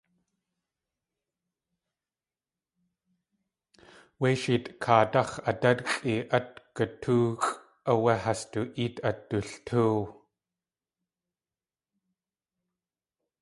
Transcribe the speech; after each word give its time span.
Wéi 4.21 4.35
Sheetʼkaadáx̲ 4.41 5.31
adátxʼi 5.49 6.13
at 6.37 6.49
gutóoxʼ 6.75 7.49
áwé 7.91 8.13
has 8.23 8.41
du 8.51 8.61
ée 8.83 8.97
at 9.09 9.17
dultóow. 9.29 9.97